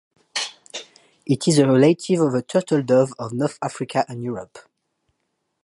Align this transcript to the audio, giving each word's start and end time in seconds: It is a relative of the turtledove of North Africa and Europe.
It 1.27 1.47
is 1.47 1.59
a 1.59 1.67
relative 1.67 2.21
of 2.21 2.31
the 2.31 2.41
turtledove 2.41 3.13
of 3.19 3.33
North 3.33 3.59
Africa 3.61 4.03
and 4.09 4.23
Europe. 4.23 4.57